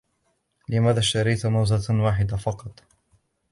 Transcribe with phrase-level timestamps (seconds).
[0.69, 2.83] لماذا اشتريت موزة واحدة فقط؟